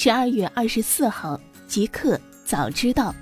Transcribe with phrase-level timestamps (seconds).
[0.00, 3.12] 十二月二十四号，极客早知道。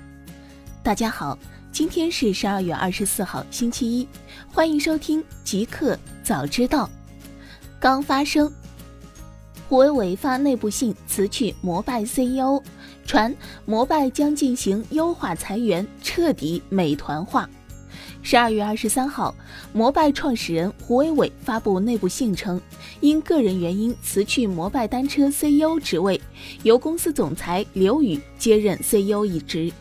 [0.83, 1.35] 大家好，
[1.71, 4.07] 今天是十二月二十四号，星期一，
[4.53, 6.87] 欢迎收听极客早知道。
[7.79, 8.53] 刚发生，
[9.67, 12.61] 胡伟伟发内部信辞去摩拜 CEO，
[13.07, 13.35] 传
[13.65, 17.49] 摩拜将进行优化裁员，彻底美团化。
[18.29, 19.33] 十二月二十三号，
[19.71, 22.59] 摩拜创始人胡伟伟发布内部信称，
[22.99, 26.19] 因个人原因辞去摩拜单车 CEO 职位，
[26.61, 29.71] 由公司总裁刘宇接任 CEO 一职。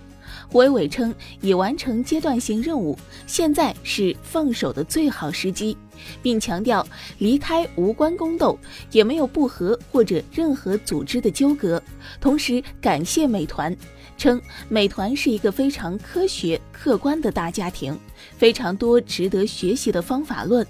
[0.47, 5.77] 胡伟伟称已完成阶段性任务，现在是放手的最好时机，
[6.23, 6.86] 并强调
[7.18, 8.59] 离开无关宫斗，
[8.92, 11.82] 也没有不和或者任何组织的纠葛。
[12.20, 13.77] 同时感谢美团，
[14.16, 17.98] 称美团是一个非常科学客观的大家庭，
[18.36, 20.66] 非常多值得学习的方法论。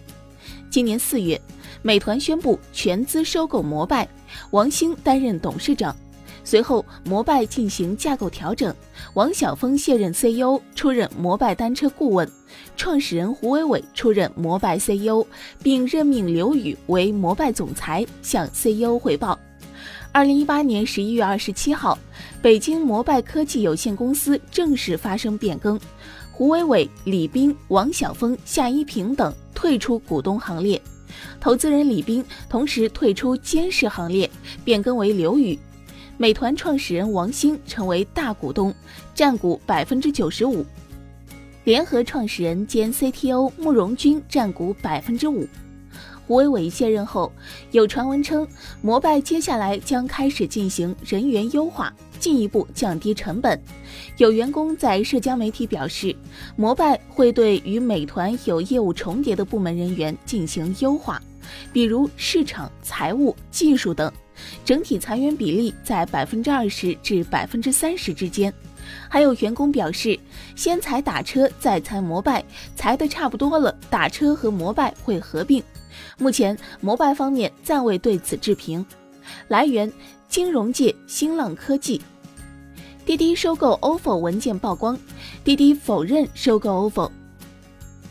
[0.70, 1.40] 今年四月，
[1.82, 4.08] 美团宣布全资收购摩拜，
[4.50, 5.96] 王兴担任董事长。
[6.46, 8.72] 随后，摩拜进行架构调整，
[9.14, 12.30] 王晓峰卸任 CEO，出任摩拜单车顾问，
[12.76, 15.26] 创始人胡伟伟出任摩拜 CEO，
[15.60, 19.36] 并任命刘宇为摩拜总裁，向 CEO 汇报。
[20.12, 21.98] 二零一八年十一月二十七号，
[22.40, 25.76] 北京摩拜科技有限公司正式发生变更，
[26.30, 30.80] 胡伟伟、李斌、王晓峰、夏一平等退出股东行列，
[31.40, 34.30] 投资人李斌同时退出监事行列，
[34.64, 35.58] 变更为刘宇。
[36.18, 38.74] 美团创始人王兴成为大股东，
[39.14, 40.64] 占股百分之九十五；
[41.64, 45.46] 联合创始人兼 CTO 慕容军占股百分之五。
[46.26, 47.30] 胡伟伟卸任后，
[47.70, 48.48] 有传闻称
[48.80, 53.60] 摩拜接下来将开始进行人员优化，进一步降低成本。
[54.16, 56.16] 有员工在社交媒体表示，
[56.56, 61.22] 摩拜会对与美团有业务重叠的部门人员进行优化，
[61.74, 64.10] 比如市场、财务、技术等。
[64.64, 68.52] 整体裁员比例在百分之二十至百分之三十之间，
[69.08, 70.18] 还有员工表示，
[70.54, 72.44] 先裁打车，再裁摩拜，
[72.74, 75.62] 裁的差不多了，打车和摩拜会合并。
[76.18, 78.84] 目前摩拜方面暂未对此置评。
[79.48, 79.90] 来源：
[80.28, 82.00] 金融界新浪科技。
[83.04, 84.98] 滴滴收购 ofo 文件曝光，
[85.44, 87.10] 滴滴否认收购 ofo。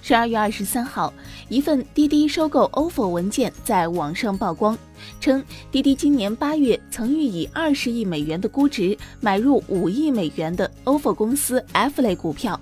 [0.01, 1.13] 十二月二十三号，
[1.47, 4.75] 一份滴滴收购 ofo 文件在网上曝光，
[5.21, 12.59] 称滴滴今年八月曾欲以二十亿美元的估值买入五亿美元的 ofo 公司 F 类股票，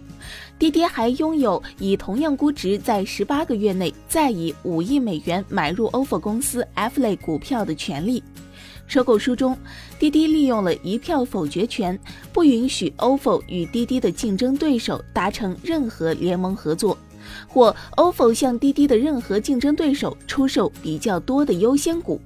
[0.60, 8.22] 滴滴还拥有以同样估值在十八个月内再以五亿美元买入 ofo 公司 F 类股票的权利。
[8.86, 9.58] 收购书中，
[9.98, 11.98] 滴滴利用了一票否决权，
[12.34, 16.98] 不允许 ofo 与滴滴的竞争对手达成任何联盟合作。
[17.48, 22.20] 或 ofo 向滴滴的任何竞争对手出售比较多的优先股。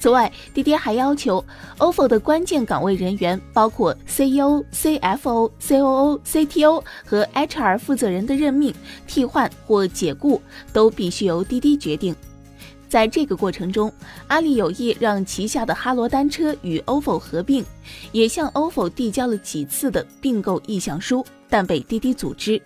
[0.00, 1.44] 此外，滴滴还要求
[1.78, 8.72] ofo 的关键岗位人员，包括 CEO、CFO、COO、CTO 和 HR 负责人的任命、
[9.06, 10.40] 替换或解雇
[10.72, 12.14] 都必须由滴滴决定。
[12.88, 13.92] 在这个过程中，
[14.28, 17.64] 阿里有意让旗下的哈罗单车与 ofo 合并，
[18.12, 22.60] 也向 ofo 递交了几次的并购意向书，但被滴滴阻止。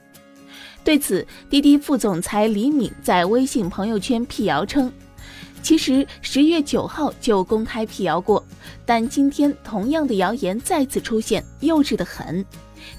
[0.84, 4.92] 对此，滴滴副总裁李敏在微信朋友圈辟谣称，
[5.62, 8.44] 其实十月九号就公开辟谣过，
[8.84, 12.44] 但今天同样的谣言再次出现，幼稚的很。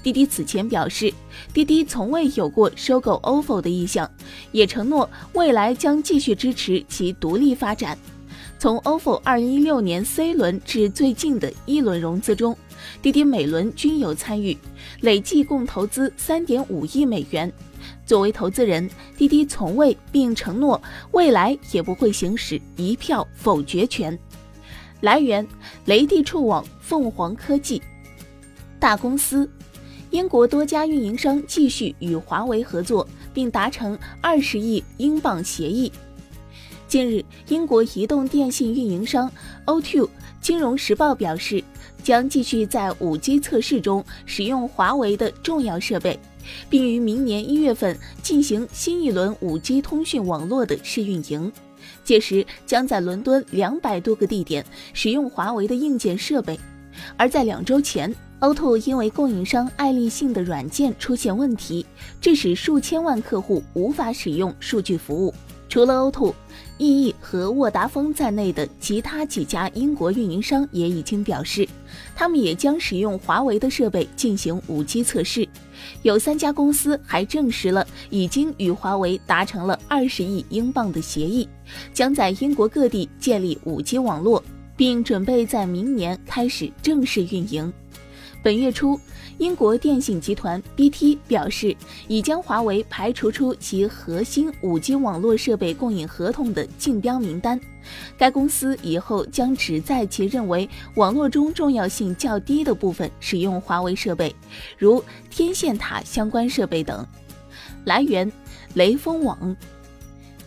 [0.02, 1.12] 滴滴此前表示，
[1.52, 4.10] 滴滴从未有过收购 ofo 的意向，
[4.50, 7.98] 也承诺未来将继续支持其独立发展。
[8.58, 12.56] 从 ofo 二零一六年 C 轮至最近的一轮融资中，
[13.02, 14.56] 滴滴每轮均有参与，
[15.02, 17.52] 累计共投资三点五亿美元。
[18.06, 20.80] 作为投资人，滴滴从未并承诺
[21.12, 24.18] 未来也不会行使一票否决权。
[25.00, 25.46] 来源：
[25.84, 27.82] 雷地触网、凤凰科技。
[28.78, 29.50] 大公司，
[30.10, 35.90] 英国多家运营商继续与华为合作，并达成二十亿英镑协议。
[36.86, 39.30] 近日，英国移动电信运营商
[39.66, 40.08] O2
[40.40, 41.64] 金融时报表示，
[42.04, 46.16] 将继续在 5G 测试中使用华为的重要设备。
[46.68, 51.50] 并于明年一月份进行新一轮 5G 通讯网络的试运营，
[52.04, 54.62] 届时将在伦敦两百多个地点
[54.92, 56.60] 使用华为的硬件设备。
[57.16, 61.86] 而在两周前，O2 因为供应商爱立信的软件出现问题，
[62.20, 65.32] 致使数千万客户无法使用数据服务。
[65.74, 66.32] 除了 O2。
[66.78, 71.68] 意义和沃达丰在内的其他几家英国运营商也已经表示，
[72.14, 75.48] 他们也将使用华为的设备进行 5G 测试。
[76.02, 81.48] 有三家公司还证实了已经与华为达成了二十亿英镑的协议，
[81.92, 84.40] 将在英国各地建立 5G 网络。
[84.76, 87.72] 并准备在明年开始正式运营。
[88.44, 89.00] 本月初，
[89.38, 91.74] 英国电信集团 BT 表示，
[92.08, 97.58] 已将华为排除出其核心 5G 网络设备供应合同的竞标名单。
[98.18, 104.36] 该公司以后将只在其认为网络中重要性较低的部分使用华为设备，
[104.76, 107.06] 如天线塔相关设备等。
[107.86, 108.30] 来源：
[108.74, 109.56] 雷锋网。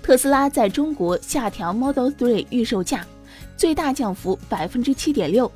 [0.03, 3.03] 特斯拉在中国下调 Model 3预售价，
[3.57, 5.51] 最大降幅百分之七点六。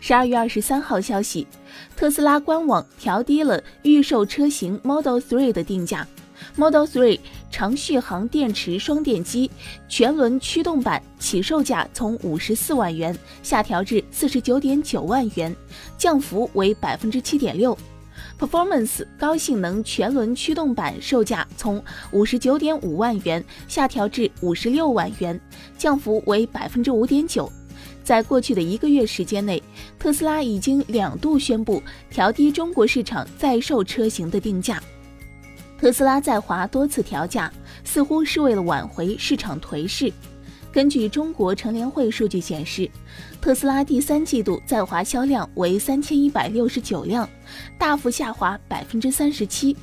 [0.00, 1.46] 十二月二十三号消息，
[1.94, 6.08] 特斯拉官网调低了预售车型 Model 3的定价。
[6.56, 7.20] Model 3
[7.50, 9.50] 长续航电池双电机
[9.90, 15.54] 全轮驱动版起售价从五十四万元下调至四十九点九万元，
[15.98, 17.76] 降幅为百分之七点六。
[18.38, 25.38] Performance 高性能全轮驱动版售价从五十九点五万元下调至五十六万元，
[25.76, 27.52] 降幅为百分之五点九。
[28.10, 29.62] 在过去的一个月时间内，
[29.96, 31.80] 特斯拉已经两度宣布
[32.10, 34.82] 调低中国市场在售车型的定价。
[35.78, 37.52] 特斯拉在华多次调价，
[37.84, 40.12] 似乎是为了挽回市场颓势。
[40.72, 42.90] 根据中国乘联会数据显示，
[43.40, 47.30] 特斯拉第三季度在华销量为三千一百六十九辆，
[47.78, 49.76] 大幅下滑百分之三十七。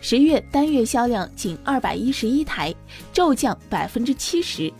[0.00, 2.74] 十月单月销量仅二百一十一台，
[3.12, 4.72] 骤降百分之七十。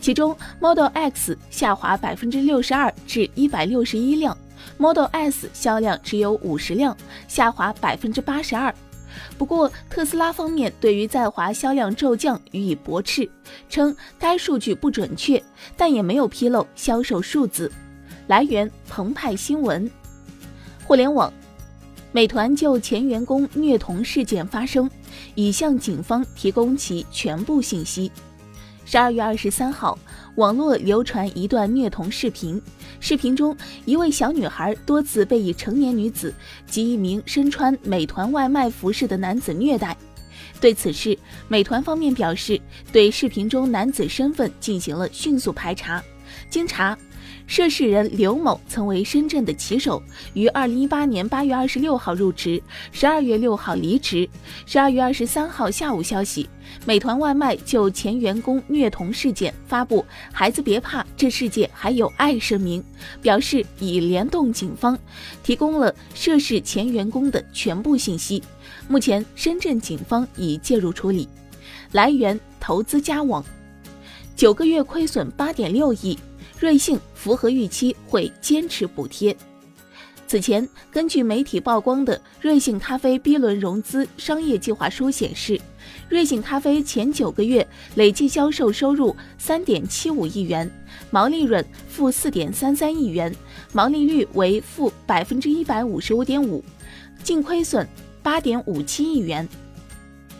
[0.00, 4.36] 其中，Model X 下滑百分之六十二至一百六十一辆
[4.78, 6.96] ，Model S 销量只有五十辆，
[7.28, 8.74] 下滑百分之八十二。
[9.36, 13.28] 不过，特斯拉方面对于在华销量骤降予以驳斥，
[13.68, 15.42] 称该数据不准确，
[15.76, 17.70] 但也没有披露销售数字。
[18.28, 19.90] 来源：澎湃新闻。
[20.86, 21.32] 互联网，
[22.12, 24.88] 美团就前员工虐童事件发声，
[25.34, 28.12] 已向警方提供其全部信息。
[28.84, 29.98] 十二月二十三号，
[30.34, 32.60] 网络流传一段虐童视频。
[32.98, 36.34] 视频中，一位小女孩多次被一成年女子
[36.66, 39.96] 及一名身穿美团外卖服饰的男子虐待。
[40.60, 41.16] 对此事，
[41.48, 42.60] 美团方面表示，
[42.92, 46.02] 对视频中男子身份进行了迅速排查。
[46.48, 46.96] 经查。
[47.50, 50.00] 涉事人刘某曾为深圳的骑手，
[50.34, 52.62] 于二零一八年八月二十六号入职，
[52.92, 54.28] 十二月六号离职。
[54.66, 56.48] 十二月二十三号下午消息，
[56.86, 62.84] 美团外卖就前员工虐童事件发布“孩子别怕，这世界还有爱”声明，
[63.20, 64.96] 表示已联动警方，
[65.42, 68.40] 提供了涉事前员工的全部信息。
[68.86, 71.28] 目前，深圳警方已介入处理。
[71.90, 73.44] 来源：投资家网。
[74.36, 76.16] 九个月亏损八点六亿。
[76.60, 79.34] 瑞幸符合预期会坚持补贴。
[80.26, 85.58] 此前，根据媒体曝光的瑞幸咖啡 B 轮融资商业计划书显示，
[86.10, 90.70] 瑞幸咖啡前九个月累计销售收入三点七五亿元，
[91.10, 93.34] 毛利润负四点三三亿元，
[93.72, 96.62] 毛利率为负百分之一百五十五点五，
[97.24, 97.88] 净亏损
[98.22, 99.48] 八点五七亿元。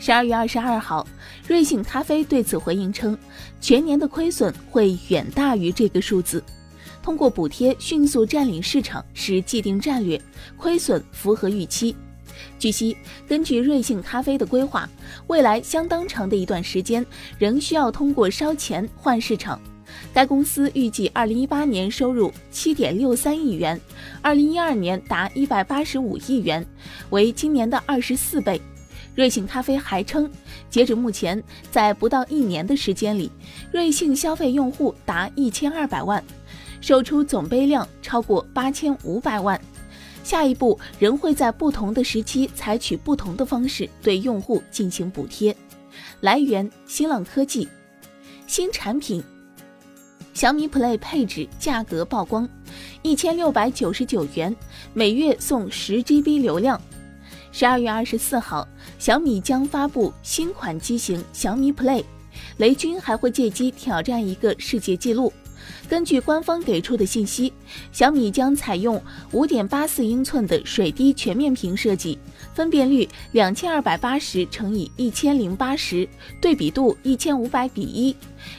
[0.02, 1.06] 十二月二十二号，
[1.46, 3.16] 瑞幸咖啡对此回应称，
[3.60, 6.42] 全年的亏损会远大于这个数字。
[7.02, 10.18] 通过补贴迅速占领市场是既定战略，
[10.56, 11.94] 亏损符合预期。
[12.58, 12.96] 据悉，
[13.28, 14.88] 根据瑞幸咖啡的规划，
[15.26, 17.04] 未来相当长的一段时间
[17.38, 19.60] 仍需要通过烧钱换市场。
[20.14, 23.78] 该公司预计二零一八年收入七点六三亿元，
[24.22, 26.66] 二零一二年达一百八十五亿元，
[27.10, 28.58] 为今年的二十四倍。
[29.14, 30.30] 瑞幸咖啡还称，
[30.70, 33.30] 截止目前，在不到一年的时间里，
[33.72, 36.22] 瑞幸消费用户达一千二百万，
[36.80, 39.60] 售出总杯量超过八千五百万。
[40.22, 45.54] 下一步仍会在不同的时期采取不同的方式对用户进行补贴。
[46.20, 47.66] 来源：新浪科技。
[48.46, 49.22] 新产品：
[50.34, 52.48] 小米 Play 配置价格曝光，
[53.02, 54.54] 一千六百九十九元，
[54.92, 56.80] 每月送十 GB 流量。
[57.52, 58.66] 十二月二十四号，
[58.98, 62.04] 小米将发布新款机型小米 Play，
[62.58, 65.32] 雷军还会借机挑战一个世界纪录。
[65.88, 67.52] 根据官方给出的信息，
[67.92, 69.02] 小米将采用
[69.32, 72.18] 五点八四英寸的水滴全面屏设计，
[72.54, 76.08] 分辨率两千二百八十乘以一千零八十，
[76.40, 78.16] 对比度一千五百比一，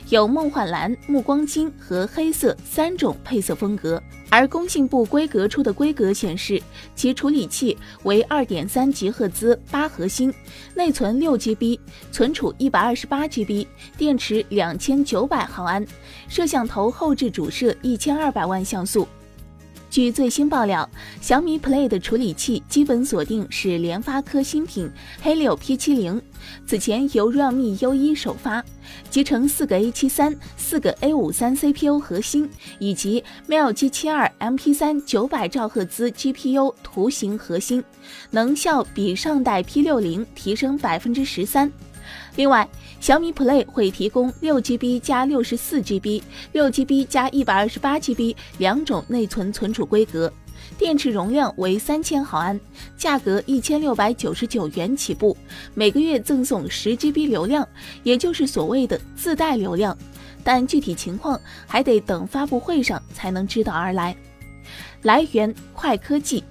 [0.09, 4.01] 有梦幻蓝、暮光金和黑色三种配色风格。
[4.29, 6.61] 而工信部规格出的规格显示，
[6.95, 10.33] 其处理器为二点三吉赫兹八核心，
[10.73, 11.77] 内存六 GB，
[12.13, 15.85] 存储一百二十八 GB，电池两千九百毫安，
[16.29, 19.05] 摄像头后置主摄一千二百万像素。
[19.91, 24.89] 据最新爆料，小米 Play 的处理器基本锁定是联发科新品
[25.21, 26.21] Helio P70，
[26.65, 28.63] 此前由 Realme U1 首发，
[29.09, 37.83] 集成四个 A73、四个 A53 CPU 核心以及 Mel G72 MP3 900兆赫兹 GPU 图形核心，
[38.29, 41.69] 能效比上代 P60 提升百分之十三。
[42.35, 42.67] 另外，
[42.99, 46.21] 小米 Play 会提供六 GB 加六十四 GB、
[46.53, 50.31] 六 GB 加一百二十八 GB 两种内存存储规格，
[50.77, 52.59] 电池容量为三千毫安，
[52.97, 55.35] 价格一千六百九十九元起步，
[55.73, 57.67] 每个月赠送十 GB 流量，
[58.03, 59.97] 也就是所谓的自带流量。
[60.43, 64.15] 但具体情况还得等发布会上才能知道而来。
[65.03, 66.43] 来源：快科技。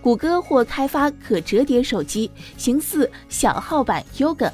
[0.00, 4.50] 谷歌或开发可折叠手机，形似小号版 Yoga。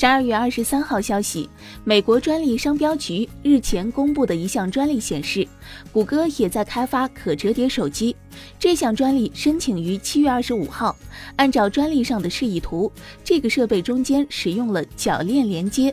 [0.00, 1.50] 十二月二十三号消息，
[1.82, 5.44] 美国专利商标局日前公布的一项专利显示，
[5.90, 8.14] 谷歌也在开发可折叠手机。
[8.60, 10.94] 这项专利申请于七月二十五号。
[11.34, 12.92] 按照专利上的示意图，
[13.24, 15.92] 这个设备中间使用了铰链连接。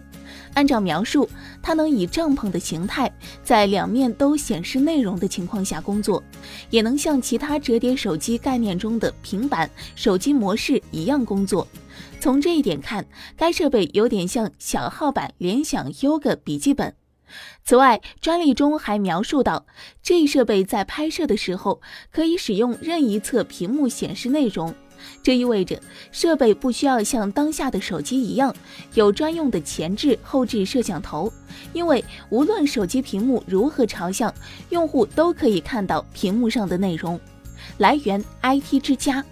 [0.54, 1.28] 按照描述，
[1.64, 3.12] 它能以帐篷的形态，
[3.44, 6.24] 在两面都显示内容的情况下工作，
[6.70, 11.68] 也能像其他折叠手机概念中的平板手机模式一样工作。
[12.20, 13.06] 从这一点看，
[13.38, 16.96] 该设备有点像小号版联想 Yoga 笔记本。
[17.64, 19.66] 此外，专利中还描述到，
[20.02, 21.82] 这一设备在拍摄的时候
[22.12, 24.74] 可以使用任一侧屏幕显示内容。
[25.22, 25.80] 这意味着
[26.12, 28.56] 设备不需要像当下的手机一样
[28.94, 31.32] 有专用的前置、后置摄像头，
[31.74, 34.34] 因为无论手机屏幕如何朝向，
[34.70, 37.20] 用户都可以看到屏幕上的内容。
[37.78, 39.24] 来源：IT 之家。